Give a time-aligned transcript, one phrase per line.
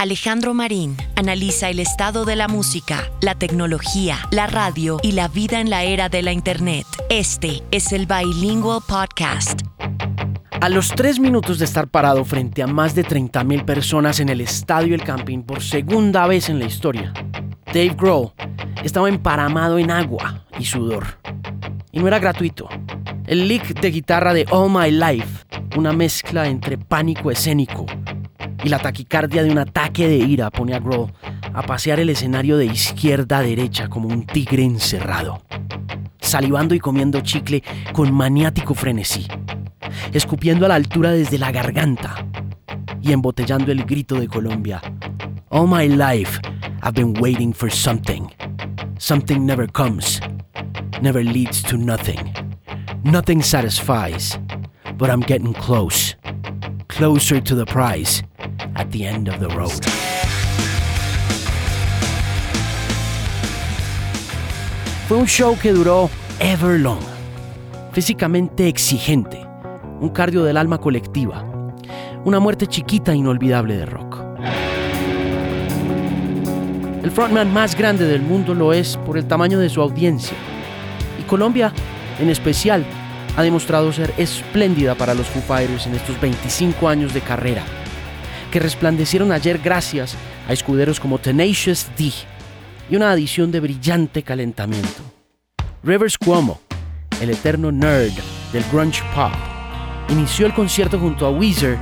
[0.00, 5.60] Alejandro Marín analiza el estado de la música, la tecnología, la radio y la vida
[5.60, 6.86] en la era de la Internet.
[7.10, 9.60] Este es el Bilingual Podcast.
[10.58, 14.40] A los tres minutos de estar parado frente a más de 30.000 personas en el
[14.40, 17.12] estadio El Camping por segunda vez en la historia,
[17.66, 18.32] Dave Grohl
[18.82, 21.18] estaba emparamado en agua y sudor.
[21.92, 22.70] Y no era gratuito.
[23.26, 25.44] El lick de guitarra de All My Life,
[25.76, 27.84] una mezcla entre pánico escénico
[28.62, 31.12] y la taquicardia de un ataque de ira pone a Grohl
[31.52, 35.42] a pasear el escenario de izquierda a derecha como un tigre encerrado,
[36.20, 37.62] salivando y comiendo chicle
[37.92, 39.26] con maniático frenesí,
[40.12, 42.26] escupiendo a la altura desde la garganta
[43.00, 44.80] y embotellando el grito de Colombia.
[45.48, 46.40] All my life
[46.82, 48.30] I've been waiting for something.
[48.98, 50.20] Something never comes,
[51.02, 52.32] never leads to nothing.
[53.02, 54.38] Nothing satisfies,
[54.96, 56.14] but I'm getting close,
[56.88, 58.22] closer to the prize
[58.80, 59.70] at the end of the road.
[65.06, 67.00] Fue un show que duró ever long,
[67.92, 69.38] físicamente exigente,
[70.00, 71.44] un cardio del alma colectiva,
[72.24, 74.18] una muerte chiquita inolvidable de rock.
[77.02, 80.36] El frontman más grande del mundo lo es por el tamaño de su audiencia,
[81.18, 81.72] y Colombia,
[82.18, 82.84] en especial,
[83.36, 87.62] ha demostrado ser espléndida para los Foo Fighters en estos 25 años de carrera
[88.50, 90.16] que resplandecieron ayer gracias
[90.48, 92.12] a escuderos como Tenacious D
[92.90, 95.02] y una adición de brillante calentamiento.
[95.82, 96.60] Rivers Cuomo,
[97.20, 98.12] el eterno nerd
[98.52, 99.32] del grunge pop,
[100.08, 101.78] inició el concierto junto a Weezer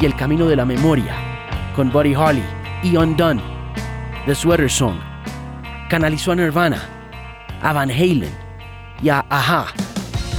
[0.00, 1.14] y El Camino de la Memoria,
[1.74, 2.42] con Buddy Holly
[2.82, 3.42] y Undone,
[4.26, 4.98] The Sweater Song.
[5.88, 6.82] Canalizó a Nirvana,
[7.62, 8.30] a Van Halen
[9.02, 9.66] y a Aha,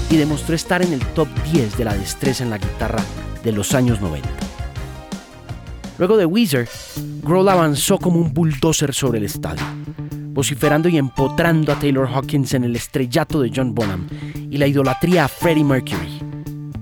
[0.09, 3.03] y demostró estar en el top 10 de la destreza en la guitarra
[3.43, 4.40] de los años 90.
[6.01, 6.67] Luego de Weezer,
[7.21, 9.63] Grohl avanzó como un bulldozer sobre el estadio,
[10.29, 14.07] vociferando y empotrando a Taylor Hawkins en el estrellato de John Bonham
[14.49, 16.19] y la idolatría a Freddie Mercury.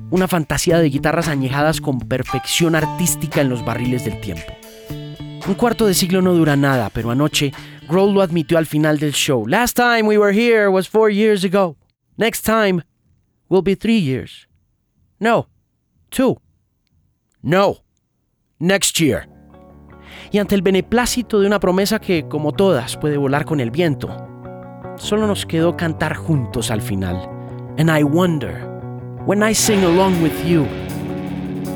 [0.10, 4.54] Una fantasía de guitarras añejadas con perfección artística en los barriles del tiempo.
[5.46, 7.52] Un cuarto de siglo no dura nada, pero anoche
[7.90, 9.46] Grohl lo admitió al final del show.
[9.46, 11.76] Last time we were here was four years ago.
[12.16, 12.84] Next time
[13.50, 14.48] will be three years.
[15.20, 15.50] No,
[16.10, 16.40] two.
[17.42, 17.80] No
[18.60, 19.28] next year.
[20.32, 24.16] Y ante el beneplácito de una promesa que, como todas, puede volar con el viento,
[24.98, 27.16] solo nos quedó cantar juntos al final.
[27.78, 28.66] And I wonder,
[29.26, 30.68] when I sing along with you,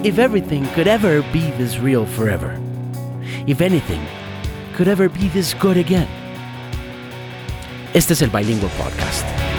[0.04, 2.60] if everything could ever be this real forever.
[3.48, 4.02] If anything
[4.76, 6.08] could ever be this good again.
[7.94, 9.53] Este es el Bilingual Podcast.